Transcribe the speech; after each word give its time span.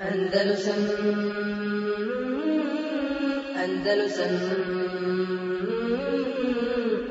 Andalusam 0.00 0.80
Andalusam 3.56 4.32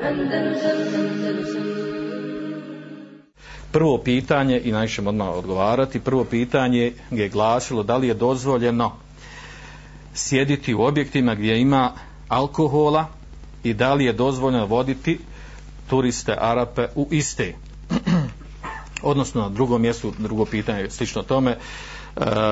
Andalusam 0.02 0.78
Andalusam 0.98 1.70
Prvo 3.72 3.98
pitanje, 3.98 4.60
i 4.64 4.72
najviše 4.72 5.02
odmah 5.02 5.28
odgovarati, 5.28 6.00
prvo 6.00 6.24
pitanje 6.24 6.92
je 7.10 7.28
glasilo 7.28 7.82
da 7.82 7.96
li 7.96 8.08
je 8.08 8.14
dozvoljeno 8.14 8.92
sjediti 10.14 10.74
u 10.74 10.82
objektima 10.82 11.34
gdje 11.34 11.60
ima 11.60 11.92
alkohola 12.28 13.06
i 13.62 13.74
da 13.74 13.94
li 13.94 14.04
je 14.04 14.12
dozvoljeno 14.12 14.66
voditi 14.66 15.18
turiste 15.88 16.36
Arape 16.38 16.86
u 16.94 17.08
iste. 17.10 17.54
Odnosno 19.02 19.40
na 19.40 19.48
drugom 19.48 19.82
mjestu, 19.82 20.12
drugo 20.18 20.44
pitanje 20.44 20.90
slično 20.90 21.22
tome, 21.22 21.50
e, 21.50 21.56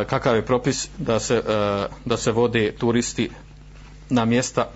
kakav 0.04 0.36
je 0.36 0.46
propis 0.46 0.88
da 0.98 1.20
se, 1.20 1.36
e, 1.36 1.42
da 2.04 2.16
se 2.16 2.32
vode 2.32 2.72
turisti 2.72 3.30
na 4.10 4.24
mjesta 4.24 4.68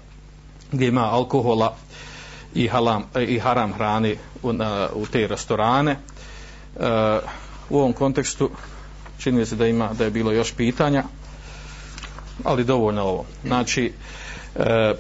gdje 0.73 0.89
ima 0.89 1.05
alkohola 1.05 1.77
i, 2.55 2.69
halam, 2.69 3.05
e, 3.15 3.25
i 3.25 3.39
haram 3.39 3.73
hrani 3.73 4.17
u, 4.43 4.53
na, 4.53 4.89
u 4.95 5.07
te 5.07 5.27
restorane. 5.27 5.93
E, 5.93 5.99
u 7.71 7.79
ovom 7.79 7.93
kontekstu 7.93 8.51
čini 9.19 9.47
se 9.47 9.57
da 9.57 9.67
ima 9.67 9.91
da 9.99 10.05
je 10.05 10.11
bilo 10.11 10.33
još 10.33 10.53
pitanja, 10.53 11.05
ali 12.45 12.65
dovoljno 12.65 13.03
ovo. 13.03 13.25
Znači, 13.45 13.93
e, 14.57 14.95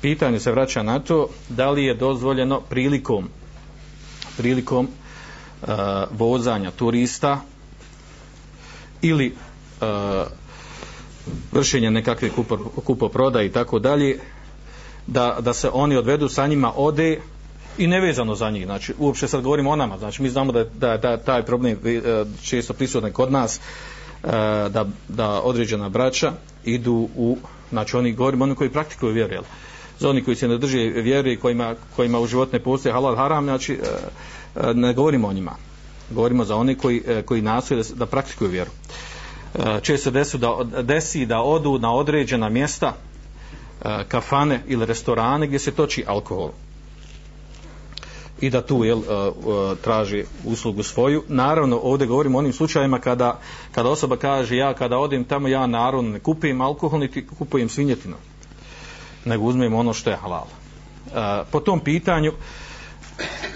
pitanje 0.00 0.40
se 0.40 0.52
vraća 0.52 0.82
na 0.82 0.98
to 0.98 1.28
da 1.48 1.70
li 1.70 1.84
je 1.84 1.94
dozvoljeno 1.94 2.60
prilikom 2.60 3.28
prilikom 4.36 4.88
Eh, 5.62 5.72
uh, 5.72 6.18
vozanja 6.18 6.70
turista 6.70 7.40
ili 9.02 9.26
eh, 9.80 9.86
uh, 9.86 10.26
vršenje 11.52 11.90
nekakve 11.90 12.30
kupo, 12.30 12.56
kupo 12.84 13.10
i 13.44 13.52
tako 13.52 13.78
dalje 13.78 14.18
da, 15.06 15.36
da 15.40 15.52
se 15.52 15.70
oni 15.72 15.96
odvedu 15.96 16.28
sa 16.28 16.46
njima 16.46 16.72
ode 16.76 17.20
i 17.78 17.86
nevezano 17.86 18.34
za 18.34 18.50
njih 18.50 18.64
znači 18.66 18.94
uopšte 18.98 19.28
sad 19.28 19.42
govorimo 19.42 19.70
o 19.70 19.76
nama 19.76 19.98
znači 19.98 20.22
mi 20.22 20.30
znamo 20.30 20.52
da, 20.52 20.64
da, 20.64 20.96
da 20.96 21.16
taj 21.16 21.42
problem 21.42 21.72
uh, 21.72 22.28
često 22.42 22.72
prisutan 22.72 23.12
kod 23.12 23.32
nas 23.32 23.60
uh, 24.22 24.30
da, 24.70 24.86
da 25.08 25.28
određena 25.28 25.88
braća 25.88 26.32
idu 26.64 27.08
u 27.16 27.38
znači 27.70 27.96
oni 27.96 28.12
govorimo 28.12 28.44
oni 28.44 28.54
koji 28.54 28.70
praktikuju 28.70 29.12
vjeru 29.12 29.32
jel? 29.32 29.42
Za 30.02 30.08
oni 30.08 30.24
koji 30.24 30.36
se 30.36 30.48
ne 30.48 30.58
drže 30.58 30.78
vjere 30.78 31.32
i 31.32 31.36
kojima, 31.36 31.74
kojima 31.96 32.20
u 32.20 32.26
život 32.26 32.52
ne 32.52 32.58
postoje 32.58 32.92
halal 32.92 33.16
haram, 33.16 33.44
znači 33.44 33.72
e, 33.72 33.78
e, 34.56 34.74
ne 34.74 34.94
govorimo 34.94 35.28
o 35.28 35.32
njima. 35.32 35.56
Govorimo 36.10 36.44
za 36.44 36.56
oni 36.56 36.74
koji, 36.74 37.02
e, 37.06 37.22
koji 37.22 37.42
nastoje 37.42 37.82
da, 37.82 37.94
da 37.94 38.06
praktikuju 38.06 38.50
vjeru. 38.50 38.70
Često 39.82 40.24
se 40.24 40.38
da, 40.38 40.82
desi 40.82 41.26
da 41.26 41.40
odu 41.40 41.78
na 41.78 41.94
određena 41.94 42.48
mjesta 42.48 42.94
kafane 44.08 44.62
ili 44.66 44.86
restorane 44.86 45.46
gdje 45.46 45.58
se 45.58 45.70
toči 45.70 46.04
alkohol 46.06 46.50
i 48.40 48.50
da 48.50 48.62
tu 48.66 48.84
jel, 48.84 49.02
traži 49.84 50.24
uslugu 50.44 50.82
svoju. 50.82 51.22
Naravno, 51.28 51.80
ovdje 51.82 52.06
govorimo 52.06 52.38
o 52.38 52.40
onim 52.40 52.52
slučajima 52.52 52.98
kada, 52.98 53.40
kada 53.72 53.88
osoba 53.88 54.16
kaže 54.16 54.56
ja 54.56 54.74
kada 54.74 54.98
odim 54.98 55.24
tamo 55.24 55.48
ja 55.48 55.66
naravno 55.66 56.10
ne 56.10 56.20
kupim 56.20 56.60
alkohol 56.60 57.00
niti 57.00 57.26
kupujem 57.26 57.68
svinjetinu 57.68 58.16
nego 59.24 59.44
uzmemo 59.44 59.78
ono 59.78 59.92
što 59.92 60.10
je 60.10 60.16
halal. 60.16 60.46
E, 60.46 61.44
po 61.50 61.60
tom 61.60 61.80
pitanju, 61.80 62.32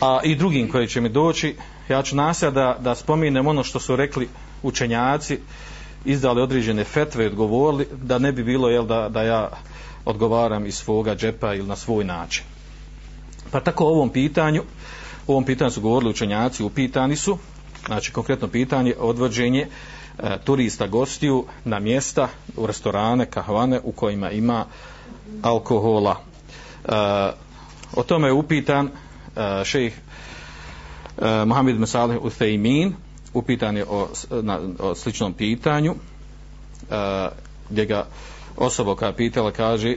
a 0.00 0.20
i 0.24 0.34
drugim 0.34 0.68
koji 0.68 0.88
će 0.88 1.00
mi 1.00 1.08
doći, 1.08 1.56
ja 1.88 2.02
ću 2.02 2.16
nasja 2.16 2.50
da, 2.50 2.76
da 2.80 2.94
spominem 2.94 3.46
ono 3.46 3.64
što 3.64 3.80
su 3.80 3.96
rekli 3.96 4.28
učenjaci, 4.62 5.38
izdali 6.04 6.42
određene 6.42 6.84
fetve 6.84 7.24
i 7.24 7.26
odgovorili, 7.26 7.86
da 8.02 8.18
ne 8.18 8.32
bi 8.32 8.44
bilo 8.44 8.68
jel, 8.68 8.86
da, 8.86 9.08
da 9.08 9.22
ja 9.22 9.50
odgovaram 10.04 10.66
iz 10.66 10.74
svoga 10.74 11.14
džepa 11.16 11.54
ili 11.54 11.68
na 11.68 11.76
svoj 11.76 12.04
način. 12.04 12.44
Pa 13.50 13.60
tako 13.60 13.84
o 13.84 13.88
ovom 13.88 14.10
pitanju, 14.10 14.62
o 15.26 15.32
ovom 15.32 15.44
pitanju 15.44 15.70
su 15.70 15.80
govorili 15.80 16.10
učenjaci, 16.10 16.64
upitani 16.64 17.16
su, 17.16 17.38
znači 17.86 18.12
konkretno 18.12 18.48
pitanje, 18.48 18.94
odvođenje 18.98 19.66
e, 20.18 20.38
turista 20.44 20.86
gostiju 20.86 21.44
na 21.64 21.78
mjesta, 21.78 22.28
u 22.56 22.66
restorane, 22.66 23.26
kahvane 23.26 23.80
u 23.84 23.92
kojima 23.92 24.30
ima 24.30 24.66
alkohola. 25.42 26.16
E, 26.84 26.92
o 27.96 28.02
tome 28.02 28.28
je 28.28 28.32
upitan 28.32 28.88
e, 28.88 29.64
šejh 29.64 29.94
e, 29.94 31.44
Mohamed 31.44 31.80
Mesalih 31.80 32.18
Uthejmin, 32.22 32.94
upitan 33.34 33.76
je 33.76 33.84
o, 33.84 34.08
na, 34.42 34.60
o 34.78 34.94
sličnom 34.94 35.32
pitanju, 35.32 35.94
e, 36.90 37.28
gdje 37.70 37.86
ga 37.86 38.06
osoba 38.56 38.94
koja 38.94 39.12
pitala 39.12 39.50
kaže 39.50 39.96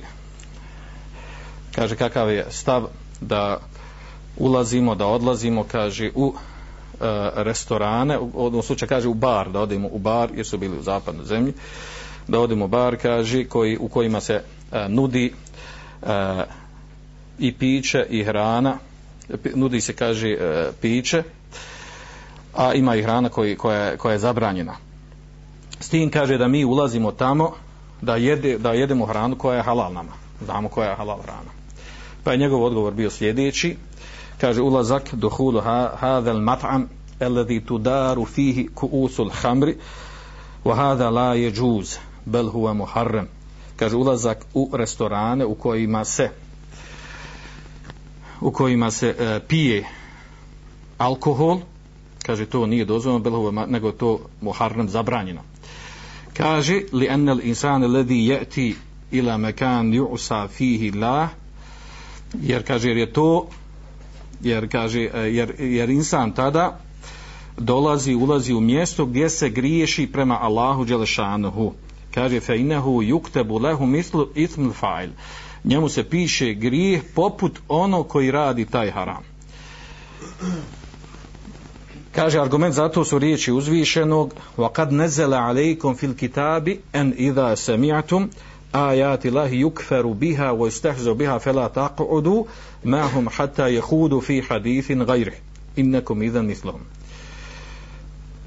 kaže 1.75 1.95
kakav 1.95 2.31
je 2.31 2.45
stav 2.49 2.87
da 3.21 3.59
ulazimo, 4.37 4.95
da 4.95 5.05
odlazimo, 5.05 5.63
kaže 5.63 6.11
u 6.15 6.33
e, 6.33 7.05
restorane, 7.35 8.17
u 8.19 8.45
odnom 8.45 8.63
slučaju 8.63 8.89
kaže 8.89 9.07
u 9.07 9.13
bar, 9.13 9.49
da 9.51 9.61
odemo 9.61 9.87
u 9.91 9.99
bar, 9.99 10.29
jer 10.35 10.45
su 10.45 10.57
bili 10.57 10.77
u 10.77 10.81
zapadnoj 10.81 11.25
zemlji, 11.25 11.53
da 12.29 12.39
odemo 12.39 12.67
bar, 12.67 12.97
kaže, 12.97 13.45
koji, 13.45 13.77
u 13.77 13.87
kojima 13.87 14.21
se 14.21 14.33
e, 14.71 14.89
nudi 14.89 15.33
e, 16.03 16.43
i 17.39 17.53
piće 17.53 18.05
i 18.09 18.23
hrana. 18.23 18.77
Nudi 19.55 19.81
se 19.81 19.93
kaže 19.93 20.29
e, 20.29 20.71
piće 20.81 21.23
a 22.55 22.73
ima 22.73 22.95
i 22.95 23.03
hrana 23.03 23.29
koji, 23.29 23.55
koja, 23.55 23.97
koja 23.97 24.13
je 24.13 24.19
zabranjena. 24.19 24.75
S 25.79 25.89
tim 25.89 26.11
kaže 26.11 26.37
da 26.37 26.47
mi 26.47 26.65
ulazimo 26.65 27.11
tamo 27.11 27.51
da, 28.01 28.15
jede, 28.15 28.57
da 28.57 28.71
jedemo 28.71 29.05
hranu 29.05 29.37
koja 29.37 29.57
je 29.57 29.63
halal 29.63 29.93
nama. 29.93 30.11
Znamo 30.45 30.69
koja 30.69 30.89
je 30.89 30.95
halal 30.95 31.19
hrana. 31.21 31.51
Pa 32.23 32.31
je 32.31 32.37
njegov 32.37 32.63
odgovor 32.63 32.93
bio 32.93 33.09
sljedeći. 33.09 33.75
Kaže 34.41 34.61
ulazak 34.61 35.13
duhulu 35.13 35.61
hadha 35.61 36.31
al-mat'am 36.31 36.83
alladhi 37.19 37.65
tudaru 37.65 38.25
fihi 38.25 38.69
ku'usul 38.75 39.31
hamri 39.41 39.77
wa 40.65 40.75
hadha 40.75 41.09
la 41.09 41.35
yajuz 41.35 41.97
bel 42.25 42.49
huwa 42.49 42.73
muharram. 42.73 43.27
Kaže 43.75 43.95
ulazak 43.95 44.45
u 44.53 44.69
restorane 44.73 45.45
u 45.45 45.55
kojima 45.55 46.05
se 46.05 46.29
u 48.41 48.51
kojima 48.51 48.91
se 48.91 49.15
e, 49.19 49.39
pije 49.47 49.85
alkohol 50.97 51.59
kaže 52.25 52.45
to 52.45 52.65
nije 52.65 52.85
dozvoljeno 52.85 53.23
bel 53.23 53.33
nego 53.67 53.91
to 53.91 54.19
muharram 54.41 54.89
zabranjeno. 54.89 55.41
Kaže 56.33 56.81
li 56.91 57.09
anna 57.09 57.37
insan 57.43 57.83
alladhi 57.83 58.15
yati 58.15 58.75
ila 59.11 59.37
makan 59.37 59.91
yu'sa 59.91 60.47
fihi 60.47 60.91
la 60.91 61.29
jer 62.41 62.63
kaže 62.67 62.87
jer 62.87 62.97
je 62.97 63.13
to 63.13 63.47
jer 64.41 64.71
kaže 64.71 65.09
e, 65.13 65.19
jer, 65.19 65.55
jer 65.59 65.89
insan 65.89 66.31
tada 66.31 66.79
dolazi 67.57 68.15
ulazi 68.15 68.53
u 68.53 68.59
mjesto 68.61 69.05
gdje 69.05 69.29
se 69.29 69.49
griješi 69.49 70.11
prema 70.11 70.37
Allahu 70.41 70.85
dželešanuhu 70.85 71.73
kaže 72.13 72.39
fe 72.39 72.57
inahu 72.57 73.03
yuktabu 73.03 73.59
lahu 73.59 73.85
mislu 73.85 74.29
ism 74.35 74.69
fa'il. 74.71 75.09
Njemu 75.63 75.89
se 75.89 76.03
piše 76.03 76.53
grijeh 76.53 77.01
poput 77.15 77.59
ono 77.67 78.03
koji 78.03 78.31
radi 78.31 78.65
taj 78.65 78.91
haram. 78.91 79.23
Kaže 82.15 82.39
argument 82.39 82.75
za 82.75 82.89
to 82.89 83.03
su 83.03 83.19
riječi 83.19 83.51
uzvišenog 83.51 84.33
wa 84.57 84.71
kad 84.71 84.93
nazala 84.93 85.37
alaykum 85.37 85.95
fil 85.95 86.13
kitabi 86.15 86.79
an 86.93 87.13
idha 87.17 87.55
sami'tum 87.55 88.29
ayati 88.71 89.29
allahi 89.29 89.59
yukfaru 89.59 90.13
biha 90.13 90.51
wa 90.51 90.67
yastahzu 90.67 91.15
biha 91.15 91.39
fala 91.39 91.69
taq'udu 91.69 92.45
ma'hum 92.83 93.27
hatta 93.37 93.67
yakhudu 93.67 94.21
fi 94.21 94.41
hadithin 94.41 95.05
ghayrih. 95.05 95.37
Innakum 95.75 96.23
idhan 96.23 96.45
mithlahum 96.45 96.81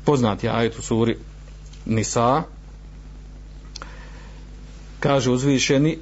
poznati 0.05 0.49
ajet 0.49 0.79
u 0.79 0.83
suri 0.83 1.17
Nisa 1.87 2.43
kaže 5.03 5.31
uzvišeni 5.31 5.99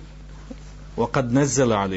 wa 0.96 1.06
kad 1.10 1.32
nazzala 1.32 1.88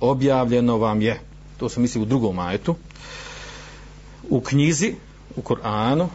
objavljeno 0.00 0.76
vam 0.76 1.02
je 1.02 1.20
to 1.56 1.68
se 1.68 1.80
misli 1.80 2.02
u 2.02 2.04
drugom 2.04 2.38
ajetu 2.38 2.76
u 4.30 4.40
knjizi 4.40 4.94
u 5.36 5.42
Kur'anu 5.42 6.08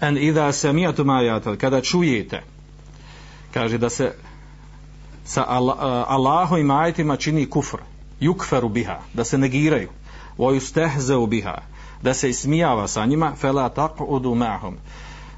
an 0.00 0.18
idha 0.18 0.52
sami'tum 0.52 1.08
ayatal 1.08 1.56
kada 1.56 1.80
čujete 1.80 2.42
kaže 3.54 3.78
da 3.78 3.90
se 3.90 4.12
sa 5.24 5.40
eh, 5.40 5.44
Allahovim 6.06 6.70
ajetima 6.70 7.16
čini 7.16 7.50
kufr 7.50 7.78
yukferu 8.20 8.68
biha 8.68 9.00
da 9.14 9.24
se 9.24 9.38
negiraju 9.38 9.88
wa 10.38 10.54
yustehzeu 10.54 11.26
biha 11.26 11.62
da 12.02 12.14
se 12.14 12.30
ismijava 12.30 12.88
sa 12.88 13.06
njima 13.06 13.32
fela 13.36 13.68
taqudu 13.68 14.34
ma'hum 14.34 14.74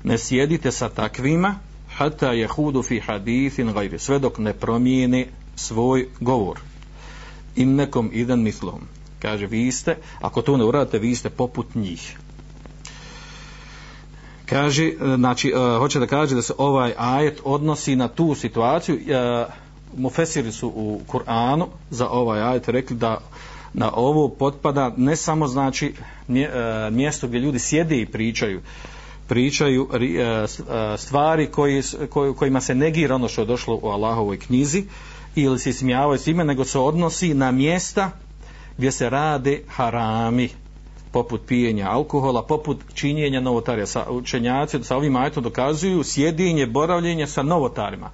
ne 0.04 0.18
sjedite 0.18 0.72
sa 0.72 0.88
takvima 0.88 1.54
hatta 2.02 2.32
jehudu 2.32 2.82
fi 2.82 3.00
hadithin 3.00 3.72
gajri, 3.72 3.98
sve 3.98 4.18
dok 4.18 4.38
ne 4.38 4.52
promijeni 4.52 5.26
svoj 5.56 6.08
govor. 6.20 6.60
Innekom 7.56 8.10
idan 8.12 8.42
mislom. 8.42 8.80
Kaže, 9.18 9.46
vi 9.46 9.72
ste, 9.72 9.96
ako 10.20 10.42
to 10.42 10.56
ne 10.56 10.64
uradite, 10.64 10.98
vi 10.98 11.14
ste 11.14 11.30
poput 11.30 11.74
njih. 11.74 12.16
kaže 14.52 14.86
e, 14.86 14.94
znači 15.16 15.52
uh, 15.52 15.78
hoće 15.78 15.98
da 15.98 16.06
kaže 16.06 16.34
da 16.34 16.42
se 16.42 16.52
ovaj 16.58 16.92
ajet 16.98 17.40
odnosi 17.44 17.96
na 17.96 18.08
tu 18.08 18.34
situaciju 18.34 18.96
uh, 18.96 19.52
mufesiri 19.96 20.52
su 20.52 20.68
u 20.68 21.00
Kur'anu 21.08 21.66
za 21.90 22.08
ovaj 22.08 22.42
ajet 22.42 22.68
rekli 22.68 22.96
da 22.96 23.18
na 23.72 23.90
ovo 23.94 24.28
potpada 24.28 24.94
ne 24.96 25.16
samo 25.16 25.46
znači 25.48 25.94
mjesto 26.90 27.26
gdje 27.26 27.38
ljudi 27.38 27.58
sjede 27.58 28.00
i 28.00 28.06
pričaju 28.06 28.60
pričaju 29.32 29.88
e, 29.92 29.98
e, 30.04 30.46
stvari 30.96 31.46
koji, 31.46 31.82
kojima 32.36 32.60
se 32.60 32.74
negira 32.74 33.14
ono 33.14 33.28
što 33.28 33.40
je 33.40 33.46
došlo 33.46 33.78
u 33.82 33.88
Allahovoj 33.88 34.38
knjizi 34.38 34.84
ili 35.34 35.58
se 35.58 35.72
smijavaju 35.72 36.18
s 36.18 36.24
time, 36.24 36.44
nego 36.44 36.64
se 36.64 36.78
odnosi 36.78 37.34
na 37.34 37.50
mjesta 37.50 38.10
gdje 38.76 38.92
se 38.92 39.10
rade 39.10 39.62
harami 39.68 40.48
poput 41.12 41.40
pijenja 41.46 41.88
alkohola, 41.90 42.42
poput 42.42 42.78
činjenja 42.94 43.40
novotarija. 43.40 43.86
Sa, 43.86 44.06
učenjaci 44.10 44.84
sa 44.84 44.96
ovim 44.96 45.16
ajetom 45.16 45.42
dokazuju 45.42 46.04
sjedinje, 46.04 46.66
boravljenje 46.66 47.26
sa 47.26 47.42
novotarima 47.42 48.10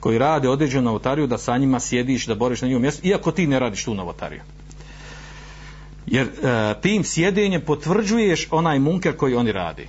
koji 0.00 0.18
rade 0.18 0.48
određenu 0.48 0.84
novotariju 0.84 1.26
da 1.26 1.38
sa 1.38 1.58
njima 1.58 1.80
sjediš, 1.80 2.26
da 2.26 2.34
boriš 2.34 2.62
na 2.62 2.68
njom 2.68 2.82
mjestu, 2.82 3.06
iako 3.06 3.32
ti 3.32 3.46
ne 3.46 3.58
radiš 3.58 3.84
tu 3.84 3.94
novotariju. 3.94 4.42
Jer 6.06 6.26
e, 6.26 6.74
tim 6.80 7.04
sjedinjem 7.04 7.60
potvrđuješ 7.60 8.48
onaj 8.50 8.78
munker 8.78 9.16
koji 9.16 9.34
oni 9.34 9.52
radi. 9.52 9.88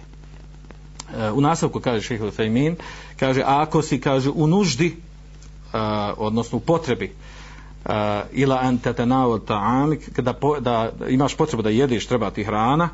E, 1.16 1.32
u 1.32 1.42
nastavku 1.42 1.80
kaže 1.80 2.02
šeheh 2.02 2.34
Fejmin, 2.34 2.76
kaže, 3.20 3.44
ako 3.46 3.82
si, 3.82 4.02
kaže, 4.02 4.30
u 4.30 4.48
nuždi, 4.48 4.88
e, 4.88 5.78
odnosno 6.18 6.58
u 6.58 6.62
potrebi, 6.62 7.14
uh, 7.88 7.94
ila 8.32 8.60
an 8.62 8.80
ta'am 8.80 9.98
da, 10.18 10.34
po, 10.34 10.60
da 10.60 10.92
imaš 11.10 11.36
potrebu 11.36 11.62
da 11.64 11.70
jedeš 11.70 12.08
treba 12.08 12.32
ti 12.32 12.44
hrana 12.44 12.90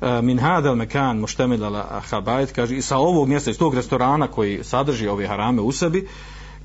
uh, 0.00 0.08
min 0.22 0.38
hadal 0.38 0.76
mekan 0.76 1.18
muštemil 1.18 1.64
ala 1.64 2.02
khabait 2.10 2.52
kaže 2.52 2.76
i 2.76 2.82
sa 2.82 2.96
ovog 2.96 3.28
mjesta 3.28 3.50
iz 3.50 3.58
tog 3.58 3.74
restorana 3.74 4.26
koji 4.26 4.64
sadrži 4.64 5.08
ove 5.08 5.26
harame 5.26 5.62
u 5.62 5.72
sebi 5.72 6.08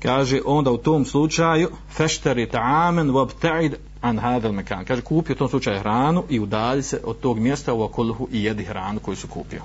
kaže 0.02 0.40
onda 0.44 0.70
u 0.70 0.78
tom 0.78 1.04
slučaju 1.04 1.68
fešteri 1.90 2.46
ta'amen 2.46 3.10
wabta'id 3.12 3.74
an 4.00 4.18
hadal 4.18 4.52
mekan 4.52 4.84
kaže 4.84 5.02
kupi 5.02 5.32
u 5.32 5.36
tom 5.36 5.48
slučaju 5.48 5.80
hranu 5.80 6.24
i 6.28 6.40
udalji 6.40 6.82
se 6.82 7.00
od 7.04 7.20
tog 7.20 7.38
mjesta 7.38 7.72
u 7.74 7.82
okolhu 7.82 8.28
i 8.32 8.44
jedi 8.44 8.64
hranu 8.64 9.00
koju 9.00 9.16
su 9.16 9.28
kupio 9.28 9.62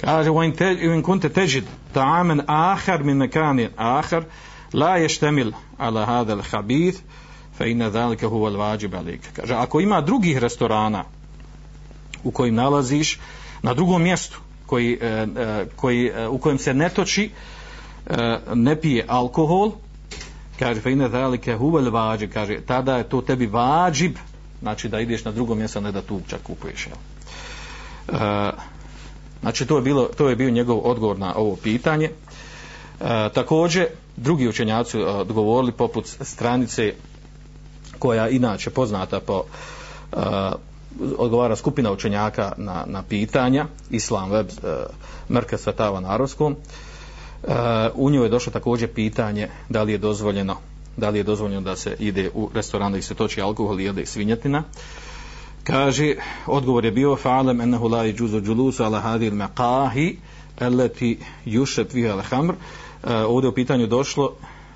kaže 0.00 0.30
u 0.30 0.42
in 0.42 1.02
kunta 1.02 1.28
tajid 1.28 1.64
ta'amen 1.92 2.42
akhar 2.46 3.04
min 3.04 3.16
mekanin 3.16 3.70
akhar 3.76 4.24
la 4.72 4.96
ještemil 4.96 5.52
ala 5.78 6.06
hada 6.06 6.32
al 6.32 6.42
khabith 6.42 7.00
fa 7.58 7.66
inna 7.66 7.90
zalika 7.90 8.26
huwa 8.26 8.48
al 8.48 8.56
wajib 8.56 8.94
alik 8.98 9.20
kaže 9.32 9.54
ako 9.54 9.80
ima 9.80 10.00
drugih 10.00 10.38
restorana 10.38 11.04
u 12.24 12.30
kojim 12.30 12.54
nalaziš 12.54 13.18
na 13.62 13.74
drugom 13.74 14.02
mjestu 14.02 14.40
koji, 14.66 14.98
e, 15.00 15.06
e, 15.06 15.66
koji, 15.76 16.06
e, 16.06 16.28
u 16.28 16.38
kojem 16.38 16.58
se 16.58 16.74
ne 16.74 16.88
toči 16.88 17.30
ne 18.54 18.80
pije 18.80 19.04
alkohol 19.08 19.72
kaže 20.58 20.80
fa 20.80 20.90
inna 20.90 21.08
zalika 21.08 21.58
huwa 21.58 21.86
al 21.86 21.92
wajib 21.92 22.32
kaže 22.32 22.60
tada 22.60 22.96
je 22.96 23.08
to 23.08 23.20
tebi 23.20 23.46
vađib 23.46 24.16
znači 24.60 24.88
da 24.88 25.00
ideš 25.00 25.24
na 25.24 25.32
drugo 25.32 25.54
mjesto 25.54 25.80
ne 25.80 25.92
da 25.92 26.02
tu 26.02 26.20
čak 26.28 26.40
kupuješ 26.42 26.86
jel? 26.86 26.96
Znači 29.40 29.66
to 29.66 29.76
je 29.76 29.82
bilo 29.82 30.08
to 30.16 30.28
je 30.28 30.36
bio 30.36 30.50
njegov 30.50 30.80
odgovor 30.84 31.18
na 31.18 31.34
ovo 31.36 31.56
pitanje. 31.56 32.10
E, 33.00 33.28
također, 33.34 33.86
drugi 34.16 34.48
učenjaci 34.48 34.98
e, 34.98 35.04
odgovorili 35.04 35.72
poput 35.72 36.06
stranice 36.20 36.94
koja 37.98 38.28
inače 38.28 38.70
poznata 38.70 39.20
po 39.20 39.42
e, 40.12 40.16
odgovara 41.18 41.56
skupina 41.56 41.92
učenjaka 41.92 42.52
na, 42.56 42.84
na 42.86 43.02
pitanja 43.02 43.66
Islam 43.90 44.30
web 44.30 44.46
e, 44.48 44.52
Mrke 45.32 45.58
Svetava 45.58 46.00
na 46.00 46.08
arabskom. 46.08 46.56
E, 46.56 47.54
u 47.94 48.10
njoj 48.10 48.26
je 48.26 48.30
došlo 48.30 48.52
također 48.52 48.88
pitanje 48.92 49.48
da 49.68 49.82
li 49.82 49.92
je 49.92 49.98
dozvoljeno 49.98 50.56
da 50.98 51.10
li 51.10 51.18
je 51.18 51.22
dozvoljeno 51.22 51.60
da 51.60 51.76
se 51.76 51.96
ide 51.98 52.30
u 52.34 52.50
restoran 52.54 52.92
da 52.92 53.02
se 53.02 53.14
toči 53.14 53.40
alkohol 53.40 53.80
i 53.80 53.84
jede 53.84 54.06
svinjetina 54.06 54.62
kaže 55.64 56.14
odgovor 56.46 56.84
je 56.84 56.90
bio 56.90 57.16
fa'alam 57.16 57.62
ennehu 57.62 57.88
la 57.88 58.06
i 58.06 58.12
džuzu 58.12 58.40
džulusu 58.40 58.84
ala 58.84 59.00
hadil 59.00 59.34
meqahi 59.34 60.16
eleti 60.60 61.18
jušet 61.44 61.94
viha 61.94 62.12
al 62.12 62.22
hamr 62.22 62.54
uh, 62.54 63.10
e, 63.10 63.14
ovdje 63.14 63.48
u 63.48 63.54
pitanju 63.54 63.86
došlo 63.86 64.34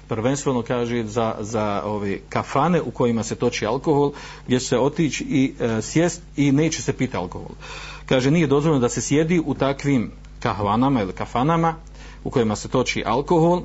prvenstveno 0.09 0.63
kaže 0.63 1.05
za, 1.05 1.35
za 1.41 1.83
ove 1.85 2.19
kafane 2.29 2.81
u 2.81 2.91
kojima 2.91 3.23
se 3.23 3.35
toči 3.35 3.67
alkohol 3.67 4.13
gdje 4.47 4.61
se 4.61 4.79
otići 4.79 5.25
i 5.25 5.55
e, 5.61 5.83
sjest 5.83 6.23
i 6.37 6.53
neće 6.53 6.83
se 6.83 6.93
piti 6.93 7.17
alkohol. 7.17 7.55
Kaže 8.07 8.31
nije 8.31 8.47
dozvoljeno 8.47 8.81
da 8.81 8.89
se 8.89 9.01
sjedi 9.01 9.43
u 9.45 9.55
takvim 9.55 10.11
kahvanama 10.41 11.03
ili 11.03 11.13
kafanama 11.13 11.75
u 12.25 12.31
kojima 12.31 12.57
se 12.57 12.69
toči 12.69 13.03
alkohol 13.07 13.63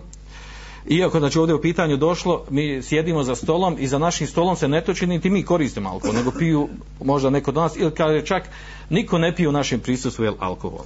Iako 0.88 1.20
znači 1.20 1.40
ovdje 1.40 1.56
u 1.56 1.62
pitanju 1.62 1.98
došlo, 1.98 2.44
mi 2.50 2.82
sjedimo 2.84 3.24
za 3.24 3.36
stolom 3.36 3.76
i 3.80 3.88
za 3.88 3.98
našim 3.98 4.28
stolom 4.28 4.56
se 4.56 4.68
ne 4.68 4.84
toči 4.84 5.08
niti 5.08 5.30
mi 5.30 5.44
koristimo 5.44 5.90
alkohol, 5.90 6.16
nego 6.16 6.32
piju 6.32 6.70
možda 7.04 7.30
neko 7.30 7.52
do 7.52 7.62
nas 7.62 7.76
ili 7.76 7.92
kaže 7.92 8.26
čak 8.26 8.50
niko 8.90 9.18
ne 9.18 9.36
pije 9.36 9.50
u 9.50 9.52
našem 9.52 9.80
prisustvu 9.80 10.26
alkohol. 10.40 10.86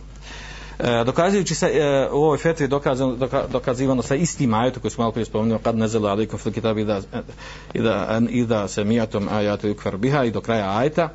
E, 0.80 1.03
dokazujući 1.06 1.56
se 1.56 1.65
e, 1.65 2.09
u 2.12 2.24
ovoj 2.24 2.38
fetvi 2.38 2.68
dokazano, 2.68 3.15
doka, 3.15 3.44
dokazivano 3.51 4.01
sa 4.01 4.15
istim 4.15 4.53
ajetom 4.53 4.81
koji 4.81 4.92
smo 4.92 5.01
malo 5.01 5.12
prije 5.12 5.25
spomenuli 5.25 5.59
kad 5.63 5.77
ne 5.77 5.88
zelo 5.88 6.09
alikom 6.09 6.39
fil 6.39 6.51
kitab 6.51 6.77
i 6.77 6.86
da, 6.86 7.01
i 7.74 7.80
da, 7.80 8.21
i 8.30 8.45
da 8.45 8.68
se 8.68 8.83
mijatom 8.83 9.27
ajatu 9.31 9.68
i 9.68 9.75
biha 9.97 10.24
i 10.24 10.31
do 10.31 10.42
kraja 10.42 10.77
ajeta 10.77 11.09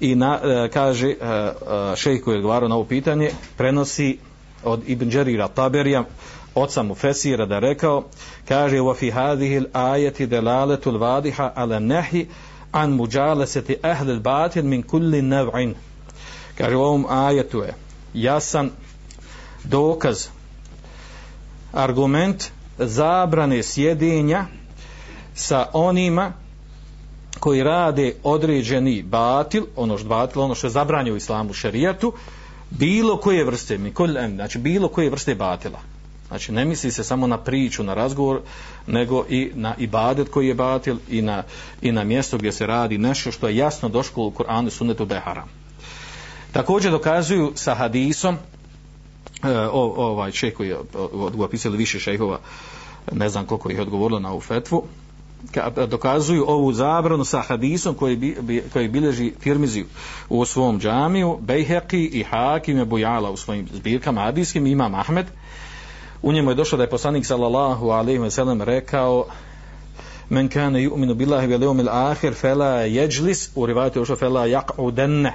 i 0.00 0.14
na, 0.14 0.40
e, 0.44 0.68
kaže 0.72 1.08
e, 1.08 1.14
e, 1.20 1.52
šejh 1.96 2.22
koji 2.22 2.34
je 2.34 2.38
odgovarao 2.38 2.68
na 2.68 2.74
ovo 2.74 2.84
pitanje 2.84 3.30
prenosi 3.56 4.18
od 4.64 4.82
Ibn 4.86 5.08
Đerira 5.08 5.48
Taberija 5.48 6.04
oca 6.54 6.82
mu 6.82 6.94
Fesira 6.94 7.46
da 7.46 7.58
rekao 7.58 8.04
kaže 8.48 8.76
wa 8.76 8.94
fi 8.94 9.10
hadhihi 9.10 9.60
al-ayati 9.60 10.26
dalalatu 10.26 10.90
al-wadiha 10.90 11.52
ala 11.54 11.80
nahi 11.80 12.26
an 12.72 12.90
mujalasati 12.90 13.76
ahli 13.82 14.12
al-batil 14.12 14.64
min 14.64 14.82
kulli 14.82 15.22
naw'in 15.22 15.74
kaže 16.58 16.76
u 16.76 16.82
ovom 16.82 17.06
ajetu 17.08 17.58
je 17.58 17.74
jasan 18.14 18.70
dokaz 19.64 20.26
argument 21.72 22.50
zabrane 22.78 23.62
sjedinja 23.62 24.46
sa 25.34 25.66
onima 25.72 26.32
koji 27.40 27.62
rade 27.62 28.14
određeni 28.22 29.02
batil, 29.02 29.64
ono 29.76 29.98
što 29.98 30.08
batil, 30.08 30.42
ono 30.42 30.54
što 30.54 30.66
je 30.66 30.70
zabranio 30.70 31.14
u 31.14 31.16
islamu 31.16 31.52
šerijatu, 31.52 32.12
bilo 32.70 33.16
koje 33.16 33.44
vrste, 33.44 33.78
znači 34.34 34.58
bilo 34.58 34.88
koje 34.88 35.10
vrste 35.10 35.34
batila. 35.34 35.93
Znači 36.28 36.52
ne 36.52 36.64
misli 36.64 36.90
se 36.90 37.04
samo 37.04 37.26
na 37.26 37.38
priču, 37.38 37.82
na 37.82 37.94
razgovor, 37.94 38.40
nego 38.86 39.24
i 39.28 39.50
na 39.54 39.74
ibadet 39.78 40.28
koji 40.28 40.48
je 40.48 40.54
batil 40.54 40.96
i 41.08 41.22
na, 41.22 41.42
i 41.82 41.92
na 41.92 42.04
mjesto 42.04 42.38
gdje 42.38 42.52
se 42.52 42.66
radi 42.66 42.98
nešto 42.98 43.32
što 43.32 43.48
je 43.48 43.56
jasno 43.56 43.88
došlo 43.88 44.26
u 44.26 44.30
Koranu 44.30 44.70
sunnetu 44.70 45.06
Behara. 45.06 45.44
Također 46.52 46.92
dokazuju 46.92 47.52
sa 47.54 47.74
hadisom 47.74 48.34
e, 48.34 48.38
o, 49.72 50.10
ovaj 50.10 50.32
šeh 50.32 50.54
koji 50.54 50.68
je 50.68 50.78
opisali 51.38 51.76
više 51.76 51.98
šejhova 51.98 52.38
ne 53.12 53.28
znam 53.28 53.46
koliko 53.46 53.70
ih 53.70 53.76
je 53.76 53.82
odgovorilo 53.82 54.20
na 54.20 54.30
ovu 54.30 54.40
fetvu 54.40 54.84
dokazuju 55.88 56.44
ovu 56.48 56.72
zabranu 56.72 57.24
sa 57.24 57.40
hadisom 57.40 57.94
koji, 57.94 58.16
bi, 58.16 58.62
koji 58.72 58.88
bilježi 58.88 59.32
firmiziju 59.40 59.86
u 60.28 60.44
svom 60.44 60.80
džamiju 60.80 61.38
Bejheqi 61.40 62.08
i 62.12 62.22
Hakim 62.22 62.78
je 62.78 62.84
Bujala 62.84 63.30
u 63.30 63.36
svojim 63.36 63.68
zbirkama 63.72 64.22
hadijskim 64.22 64.66
imam 64.66 64.94
Ahmed 64.94 65.26
u 66.24 66.32
njemu 66.32 66.50
je 66.50 66.54
došlo 66.54 66.78
da 66.78 66.84
je 66.84 66.90
poslanik 66.90 67.26
sallallahu 67.26 67.90
alaihi 67.90 68.18
wa 68.18 68.30
sellem 68.30 68.62
rekao 68.62 69.26
men 70.28 70.48
kane 70.48 70.80
yu'minu 70.80 71.14
billahi 71.14 71.48
wal 71.48 71.62
yawmil 71.62 71.88
akhir 71.88 72.34
fala 72.34 72.86
yajlis. 72.86 73.50
U 73.54 73.66
rivayati 73.66 74.00
ušao 74.00 74.16
fala 74.16 74.46
yaq'udanna 74.46 75.32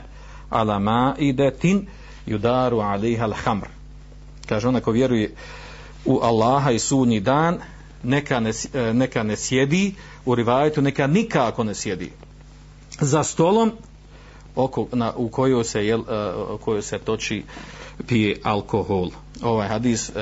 ala 0.49 0.79
ma'idatin 0.79 1.87
yudaru 2.27 2.81
alaiha 2.81 3.25
al-khamr. 3.25 3.67
Kaže 4.47 4.67
ona 4.67 4.81
ko 4.81 4.91
vjeruje 4.91 5.35
u 6.05 6.19
Allaha 6.23 6.71
i 6.71 6.79
sudnji 6.79 7.19
dan 7.19 7.59
neka 8.03 8.39
ne, 8.39 8.51
e, 8.73 8.93
neka 8.93 9.23
ne 9.23 9.35
sjedi 9.35 9.93
u 10.25 10.35
rivajetu 10.35 10.81
neka 10.81 11.07
nikako 11.07 11.63
ne 11.63 11.75
sjedi. 11.75 12.11
Za 12.99 13.23
stolom 13.23 13.71
oko, 14.55 14.87
na, 14.91 15.13
u 15.15 15.29
kojoj 15.29 15.63
se, 15.63 15.85
jel, 15.85 15.99
uh, 15.99 16.59
kojoj 16.61 16.81
se 16.81 16.99
toči 16.99 17.43
pije 18.07 18.37
alkohol 18.43 19.09
ovaj 19.43 19.67
hadis 19.67 20.09
uh, 20.09 20.15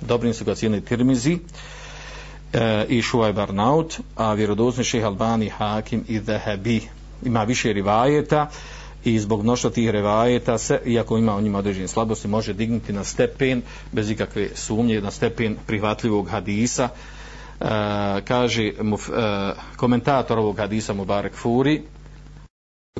dobrim 0.00 0.34
su 0.34 0.44
ga 0.44 0.54
cijeli 0.54 0.80
tirmizi 0.80 1.32
uh, 1.34 2.60
i 2.88 3.02
Šuaj 3.02 3.32
barnaut 3.32 4.00
a 4.16 4.32
vjerodozni 4.32 4.84
šeha 4.84 5.06
Albani 5.06 5.48
Hakim 5.48 6.04
i 6.08 6.20
Zahebi 6.20 6.80
ima 7.24 7.44
više 7.44 7.72
rivajeta 7.72 8.50
i 9.04 9.18
zbog 9.18 9.42
mnoštva 9.42 9.70
tih 9.70 9.90
revajeta 9.90 10.58
se, 10.58 10.80
iako 10.86 11.18
ima 11.18 11.36
u 11.36 11.40
njima 11.40 11.58
određene 11.58 11.88
slabosti, 11.88 12.28
može 12.28 12.52
dignuti 12.52 12.92
na 12.92 13.04
stepen, 13.04 13.62
bez 13.92 14.10
ikakve 14.10 14.48
sumnje, 14.54 15.00
na 15.00 15.10
stepen 15.10 15.56
prihvatljivog 15.66 16.28
hadisa. 16.28 16.88
E, 17.60 17.64
kaže 18.24 18.72
mu, 18.80 18.96
e, 18.96 19.52
komentator 19.76 20.38
ovog 20.38 20.56
hadisa 20.56 20.92
Mubarek 20.92 21.34
Furi, 21.34 21.82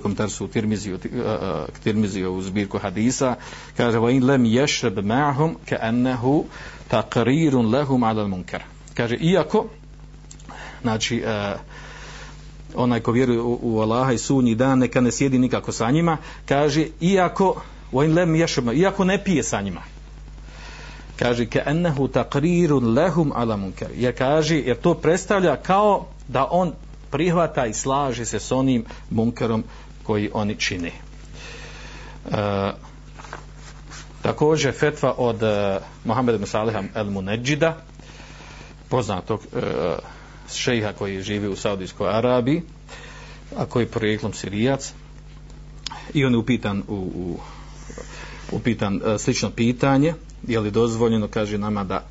komentarsu 0.01 0.49
Tirmiziju, 0.49 0.95
uh, 0.95 1.01
k 1.01 1.07
uh, 1.07 1.79
Tirmiziju 1.85 2.35
u 2.35 2.43
zbirku 2.43 2.79
hadisa, 2.79 3.35
kaže, 3.77 3.99
va 3.99 4.11
in 4.11 4.25
lem 4.25 4.45
ješreb 4.45 4.99
ma'hum 4.99 5.57
ka'annahu 5.69 6.45
taqrirun 6.89 7.69
lahum 7.73 8.03
ala 8.03 8.27
munkar. 8.29 8.65
Kaže, 8.95 9.17
iako, 9.17 9.67
znači, 10.83 11.23
uh, 11.25 11.61
onaj 12.75 13.01
ko 13.01 13.13
vjeruje 13.13 13.41
u, 13.41 13.59
u 13.63 13.81
Allaha 13.81 14.13
i 14.13 14.19
sunji 14.19 14.55
dan, 14.55 14.79
neka 14.79 15.01
ne 15.01 15.13
sjedi 15.13 15.39
nikako 15.39 15.73
sa 15.73 15.91
njima, 15.91 16.17
kaže, 16.49 16.87
iako, 17.01 17.63
va 17.93 18.05
in 18.05 18.15
lem 18.15 18.35
ješreb 18.35 18.73
iako 18.73 19.05
ne 19.05 19.25
pije 19.25 19.43
sa 19.43 19.61
njima, 19.61 19.83
kaže, 21.17 21.47
ka'annahu 21.47 22.09
taqrirun 22.09 22.97
lahum 22.97 23.33
ala 23.35 23.57
munkar. 23.57 23.89
Jer 23.97 24.17
kaže, 24.19 24.57
jer 24.57 24.77
to 24.77 24.95
predstavlja 24.95 25.57
kao 25.57 26.07
da 26.29 26.49
on 26.51 26.73
prihvata 27.13 27.67
i 27.67 27.73
slaže 27.73 28.25
se 28.25 28.41
s 28.41 28.53
onim 28.53 28.85
munkerom 29.11 29.65
koji 30.02 30.30
oni 30.35 30.56
čine. 30.56 30.88
E, 30.88 30.92
također 34.23 34.75
fetva 34.75 35.14
od 35.16 35.42
e, 35.42 35.80
Mohameda 36.04 36.38
Musaliha 36.38 36.82
el 36.94 37.11
Muneđida, 37.11 37.76
poznatog 38.88 39.40
e, 39.40 39.61
šejha 40.52 40.92
koji 40.92 41.23
živi 41.23 41.49
u 41.49 41.56
Saudijskoj 41.56 42.09
Arabiji, 42.11 42.62
a 43.56 43.66
koji 43.66 43.82
je 43.82 43.88
projeklom 43.88 44.32
Sirijac, 44.32 44.92
i 46.14 46.25
on 46.25 46.32
je 46.32 46.38
upitan 46.38 46.82
u, 46.88 46.94
u 46.94 47.38
upitan 48.52 49.00
e, 49.04 49.18
slično 49.18 49.50
pitanje, 49.50 50.14
je 50.49 50.61
li 50.61 50.71
dozvoljeno, 50.71 51.28
kaže 51.28 51.59
nama 51.59 51.85
da 51.85 52.06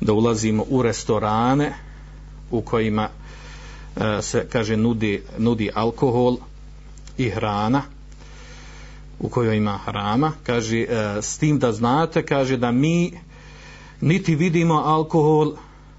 da 0.00 0.12
ulazimo 0.12 0.64
u 0.68 0.82
restorane 0.82 1.72
u 2.50 2.62
kojima 2.62 3.08
e, 3.96 4.22
se 4.22 4.46
kaže 4.52 4.76
nudi, 4.76 5.22
nudi 5.38 5.70
alkohol 5.74 6.36
i 7.18 7.30
hrana 7.30 7.82
u 9.20 9.28
kojoj 9.28 9.56
ima 9.56 9.78
harama, 9.84 10.32
kaže 10.46 10.78
e, 10.78 10.86
s 11.22 11.38
tim 11.38 11.58
da 11.58 11.72
znate 11.72 12.22
kaže 12.22 12.56
da 12.56 12.70
mi 12.70 13.12
niti 14.00 14.34
vidimo 14.34 14.74
alkohol 14.74 15.52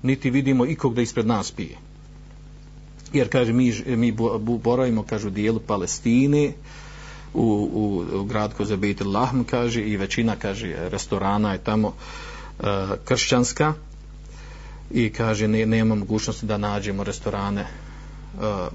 niti 0.03 0.29
vidimo 0.29 0.65
ikog 0.65 0.95
da 0.95 1.01
ispred 1.01 1.27
nas 1.27 1.51
pije. 1.51 1.77
Jer 3.13 3.29
kaže 3.29 3.53
mi, 3.53 3.73
mi 3.85 4.11
boravimo 4.63 5.03
kaže 5.03 5.27
u 5.27 5.29
dijelu 5.29 5.59
Palestine 5.59 6.53
u, 7.33 7.69
u, 7.73 8.19
u 8.19 8.23
grad 8.23 8.53
Kozebejt 8.53 9.01
Lahm 9.01 9.43
kaže 9.43 9.81
i 9.81 9.97
većina 9.97 10.35
kaže 10.35 10.75
restorana 10.89 11.53
je 11.53 11.63
tamo 11.63 11.93
e, 12.59 12.63
kršćanska. 13.05 13.73
I 14.91 15.09
kaže 15.09 15.47
ne, 15.47 15.65
nema 15.65 15.95
mogućnosti 15.95 16.45
da 16.45 16.57
nađemo 16.57 17.03
restorane 17.03 17.67
Eh, 18.39 18.67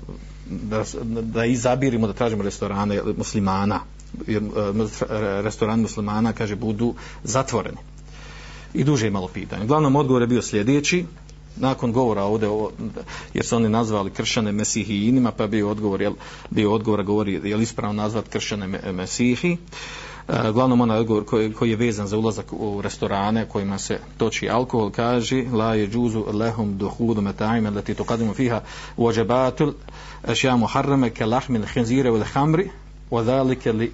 da, 0.50 0.84
da 1.22 1.44
izabirimo 1.44 2.06
da 2.06 2.12
tražimo 2.12 2.42
restorane 2.42 3.02
muslimana. 3.16 3.80
Jer 4.26 4.42
uh, 4.42 4.52
restoran 5.44 5.80
muslimana 5.80 6.32
kaže 6.32 6.56
budu 6.56 6.94
zatvoreni. 7.24 7.76
I 8.74 8.84
duže 8.84 9.06
je 9.06 9.10
malo 9.10 9.28
pitanje. 9.28 9.66
Glavnom 9.66 9.96
odgovor 9.96 10.22
je 10.22 10.26
bio 10.26 10.42
sljedeći. 10.42 11.04
Nakon 11.56 11.92
govora 11.92 12.22
ovdje 12.22 12.48
ovo, 12.48 12.72
jer 13.34 13.46
su 13.46 13.56
oni 13.56 13.68
nazvali 13.68 14.10
kršćane 14.10 14.52
mesihijinima 14.52 15.32
pa 15.32 15.46
bio 15.46 15.70
odgovor 15.70 16.02
jel, 16.02 16.14
bio 16.50 16.72
odgovor 16.72 17.02
govori 17.02 17.40
je 17.44 17.56
li 17.56 17.62
ispravno 17.62 18.02
nazvat 18.02 18.28
kršćane 18.28 18.92
mesihi. 18.92 19.52
uh, 19.52 19.58
Eh, 20.28 20.52
glavnom 20.52 20.80
onaj 20.80 20.98
odgovor 20.98 21.24
koji, 21.24 21.52
koji 21.52 21.70
je 21.70 21.76
vezan 21.76 22.06
za 22.06 22.18
ulazak 22.18 22.46
u 22.52 22.82
restorane 22.82 23.48
kojima 23.48 23.78
se 23.78 23.98
toči 24.18 24.48
alkohol 24.50 24.90
kaže 24.90 25.44
la 25.52 25.74
je 25.74 25.88
džuzu 25.88 26.24
lehum 26.32 26.78
duhudu 26.78 27.20
metajme 27.20 27.70
leti 27.70 27.94
to 27.94 28.04
kadimu 28.04 28.34
fiha 28.34 28.60
uođebatul 28.96 29.72
ešja 30.28 30.56
muharrame 30.56 31.10
ke 31.10 31.26
lahmin 31.26 31.64
henzire 31.64 32.10
u 32.10 32.20
hamri 32.32 32.70
wa 33.10 33.24
zalike 33.24 33.72
li 33.72 33.92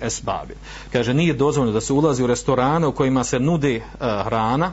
esbabi 0.00 0.54
kaže 0.92 1.14
nije 1.14 1.34
dozvoljeno 1.34 1.72
da 1.72 1.80
se 1.80 1.92
ulazi 1.92 2.22
u 2.22 2.26
restorane 2.26 2.86
u 2.86 2.92
kojima 2.92 3.24
se 3.24 3.38
nudi 3.38 3.76
uh, 3.76 3.82
eh, 4.00 4.22
hrana 4.24 4.72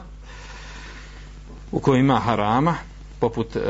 u 1.72 1.80
kojima 1.80 2.16
harama 2.16 2.74
poput 3.20 3.56
uh, 3.56 3.62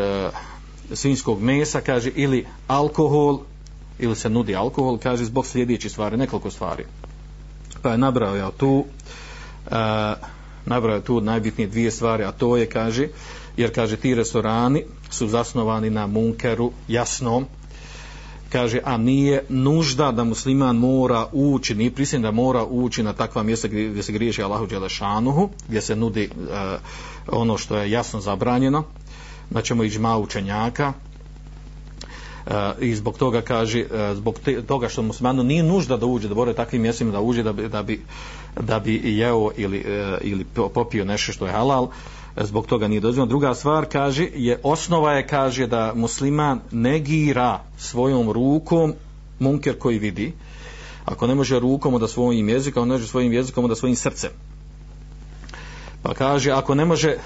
svinjskog 0.93 1.43
mesa 1.43 1.81
kaže 1.81 2.11
ili 2.15 2.47
alkohol 2.67 3.39
ili 3.99 4.17
se 4.17 4.31
nudi 4.31 4.57
alkohol 4.57 4.99
kaže 4.99 5.25
zbog 5.25 5.47
sljedećih 5.47 5.91
stvari 5.91 6.17
nekoliko 6.17 6.51
stvari 6.51 6.85
pa 7.83 7.91
je 7.91 7.99
nabrao 7.99 8.37
ja 8.37 8.51
tu 8.51 8.85
uh, 9.67 9.73
nabrao 10.67 10.95
je 10.95 11.05
tu 11.05 11.21
najbitnije 11.21 11.69
dvije 11.69 11.91
stvari 11.91 12.25
a 12.25 12.33
to 12.33 12.57
je 12.57 12.67
kaže 12.67 13.09
jer 13.57 13.75
kaže 13.75 13.97
ti 13.97 14.15
restorani 14.15 14.85
su 15.11 15.29
zasnovani 15.29 15.91
na 15.91 16.07
munkeru 16.07 16.73
jasnom. 16.89 17.47
Kaže 18.53 18.81
a 18.85 18.97
nije 18.97 19.45
nužda 19.49 20.13
da 20.13 20.25
musliman 20.25 20.77
mora 20.77 21.27
ući 21.33 21.75
nije 21.75 21.91
prisim 21.91 22.23
da 22.23 22.31
mora 22.31 22.65
ući 22.65 23.03
na 23.03 23.13
takva 23.13 23.43
mjesta 23.43 23.69
gdje, 23.69 23.89
gdje 23.89 24.03
se 24.03 24.13
griješi 24.13 24.43
Allahu 24.43 24.67
Đelešanuhu 24.67 25.49
gdje 25.69 25.81
se 25.81 25.97
nudi 25.97 26.25
e, 26.25 26.29
ono 27.27 27.59
što 27.59 27.77
je 27.77 27.91
jasno 27.91 28.21
zabranjeno 28.21 28.85
na 29.51 29.63
čemu 29.63 29.85
iđma 29.85 30.19
učenjaka. 30.19 30.93
Eh, 32.51 32.73
i 32.81 32.95
zbog 32.95 33.19
toga 33.19 33.41
kaže 33.41 33.81
eh, 33.81 34.15
zbog 34.15 34.39
te, 34.45 34.63
toga 34.63 34.89
što 34.89 35.03
muslimanu 35.03 35.43
nije 35.43 35.63
nužda 35.63 35.97
da 35.97 36.07
uđe 36.07 36.29
da 36.29 36.35
bore 36.35 36.55
takvim 36.55 36.83
mjestima 36.83 37.13
da 37.13 37.21
uđe 37.21 37.43
da 37.43 37.53
bi, 37.53 37.69
da 37.69 37.83
bi, 37.83 38.01
da 38.61 38.79
bi 38.79 39.01
jeo 39.05 39.51
ili, 39.57 39.79
eh, 39.79 40.19
ili 40.21 40.45
popio 40.75 41.05
nešto 41.05 41.33
što 41.33 41.47
je 41.47 41.53
halal 41.53 41.89
zbog 42.37 42.67
toga 42.67 42.89
nije 42.89 43.01
dozvoljeno. 43.01 43.29
Druga 43.29 43.55
stvar 43.55 43.87
kaže 43.93 44.29
je 44.35 44.61
osnova 44.63 45.13
je 45.13 45.27
kaže 45.27 45.67
da 45.67 45.93
musliman 45.95 46.61
negira 46.71 47.61
svojom 47.79 48.33
rukom 48.33 48.95
munker 49.39 49.79
koji 49.79 49.99
vidi. 49.99 50.33
Ako 51.05 51.27
ne 51.27 51.35
može 51.35 51.59
rukom 51.59 51.95
onda 51.95 52.09
svojim 52.09 52.49
jezikom 52.49 52.83
on 52.83 52.89
ne 52.89 52.95
može 52.95 53.07
svojim 53.07 53.33
jezikom 53.33 53.65
onda 53.65 53.77
svojim 53.77 53.97
srcem. 53.97 54.31
Pa 56.03 56.15
kaže 56.15 56.51
ako 56.51 56.75
ne 56.75 56.85
može 56.85 57.17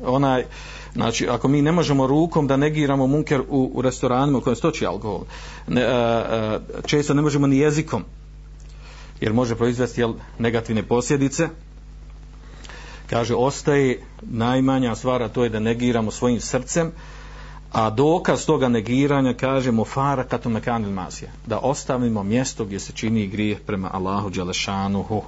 onaj 0.00 0.40
uh, 0.40 0.46
Znači, 0.94 1.28
ako 1.28 1.48
mi 1.48 1.62
ne 1.62 1.72
možemo 1.72 2.06
rukom 2.06 2.46
da 2.46 2.56
negiramo 2.56 3.06
munker 3.06 3.40
u, 3.48 3.70
u 3.74 3.82
restoranima 3.82 4.38
u 4.38 4.40
kojem 4.40 4.56
stoči 4.56 4.86
alkohol, 4.86 5.24
ne, 5.68 5.84
a, 5.84 5.90
a, 5.90 6.58
često 6.86 7.14
ne 7.14 7.22
možemo 7.22 7.46
ni 7.46 7.58
jezikom, 7.58 8.04
jer 9.20 9.32
može 9.32 9.54
proizvesti 9.54 10.00
jel, 10.00 10.14
negativne 10.38 10.82
posljedice, 10.82 11.48
kaže, 13.10 13.34
ostaje 13.34 14.02
najmanja 14.22 14.94
stvara, 14.94 15.28
to 15.28 15.44
je 15.44 15.50
da 15.50 15.60
negiramo 15.60 16.10
svojim 16.10 16.40
srcem, 16.40 16.92
a 17.72 17.90
dokaz 17.90 18.46
toga 18.46 18.68
negiranja, 18.68 19.34
kažemo, 19.34 19.84
fara 19.84 20.24
kato 20.24 20.48
mekanil 20.48 20.90
masija, 20.90 21.30
da 21.46 21.58
ostavimo 21.58 22.22
mjesto 22.22 22.64
gdje 22.64 22.80
se 22.80 22.92
čini 22.92 23.26
grijeh 23.26 23.60
prema 23.66 23.90
Allahu 23.92 24.30
Đelešanuhu 24.30 25.22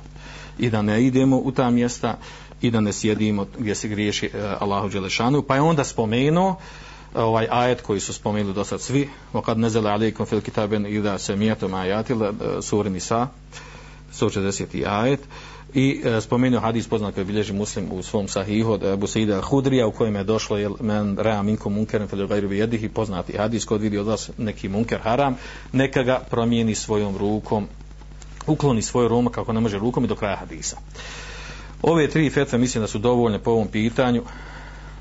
i 0.59 0.71
da 0.71 0.83
ne 0.83 1.05
idemo 1.05 1.37
u 1.37 1.53
ta 1.53 1.71
mjesta, 1.71 2.19
i 2.61 2.71
da 2.71 2.81
ne 2.81 2.93
sjedimo 2.93 3.47
gdje 3.59 3.75
se 3.75 3.89
griješi 3.89 4.27
e, 4.27 4.55
Allahu 4.61 4.89
Đelešanu. 4.89 5.43
Pa 5.43 5.55
je 5.55 5.61
onda 5.61 5.85
spomenuo 5.85 6.57
e, 7.15 7.21
ovaj 7.21 7.47
ajet 7.51 7.81
koji 7.81 8.01
su 8.01 8.13
spomenuli 8.13 8.55
do 8.55 8.65
sad 8.65 8.81
svi, 8.81 9.09
o 9.33 9.43
kad 9.43 9.59
ne 9.59 9.71
zele 9.71 9.91
alijekom 9.91 10.27
fil 10.27 10.41
kitaben 10.41 10.87
i 10.87 11.01
da 11.01 11.19
se 11.19 11.37
mijetom 11.37 11.75
ajatil, 11.75 12.23
e, 12.23 12.33
suri 12.63 12.91
Nisa, 12.91 13.29
160. 14.13 14.87
ajet, 14.87 15.21
i 15.75 16.03
uh, 16.05 16.23
spomenuo 16.23 16.61
hadis 16.61 16.89
poznat 16.89 17.15
koji 17.15 17.27
bilježi 17.27 17.53
muslim 17.53 17.87
u 17.93 18.03
svom 18.03 18.29
sahihu 18.29 18.73
od 18.73 18.85
Abu 18.85 19.07
Saida 19.07 19.41
Hudrija 19.41 19.87
u 19.87 19.93
kojem 19.93 20.17
je 20.17 20.25
došlo 20.25 20.57
jel, 20.57 20.75
men 20.81 21.19
rea 21.19 21.43
minkum 21.43 21.73
munkerom 21.73 22.09
fel 22.09 22.27
gajru 22.27 22.49
bi 22.49 22.59
i 22.59 22.89
poznati 22.89 23.37
hadis 23.37 23.65
kod 23.65 23.81
vidi 23.81 23.99
od 23.99 24.07
vas 24.07 24.31
neki 24.39 24.69
munker 24.69 25.01
haram, 25.01 25.37
neka 25.73 26.03
ga 26.03 26.21
promijeni 26.31 26.75
svojom 26.75 27.17
rukom 27.17 27.67
ukloni 28.47 28.83
svoj 28.83 29.09
rumu 29.09 29.31
kako 29.31 29.53
ne 29.53 29.61
može 29.61 29.79
rukom 29.79 30.05
i 30.05 30.09
do 30.09 30.15
kraja 30.15 30.37
hadisa. 30.37 30.77
Ove 31.87 32.09
tri 32.09 32.31
fetve 32.31 32.59
mislim 32.59 32.83
da 32.83 32.89
su 32.89 32.99
dovoljne 32.99 33.39
po 33.39 33.51
ovom 33.51 33.69
pitanju 33.69 34.23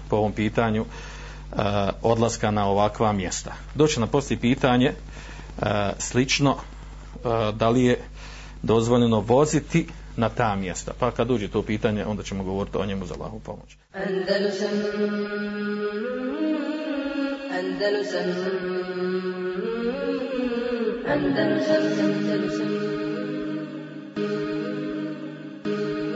po 0.10 0.16
ovom 0.16 0.32
pitanju 0.32 0.86
e, 0.86 1.56
odlaska 2.02 2.52
na 2.52 2.68
ovakva 2.68 3.14
mjesta. 3.14 3.54
Doće 3.76 4.00
na 4.00 4.08
posti 4.08 4.38
pitanje 4.38 4.88
e, 4.88 4.94
slično 5.98 6.52
e, 6.52 6.58
da 7.54 7.70
li 7.70 7.84
je 7.84 7.98
dozvoljeno 8.62 9.20
voziti 9.20 9.88
na 10.18 10.30
ta 10.30 10.56
mjesta. 10.56 10.92
Pa 11.00 11.12
kad 11.12 11.32
uđe 11.32 11.48
to 11.48 11.62
pitanje, 11.62 12.06
onda 12.06 12.24
ćemo 12.24 12.44
govoriti 12.44 12.78
o 12.78 12.86
njemu 12.86 13.06
za 13.06 13.16
lahu 13.20 13.40
pomoć. 13.40 13.78
Andalusam 13.94 14.70
Andalusam 17.52 18.30
Andalusam 21.08 21.82
Andalusam 22.00 22.95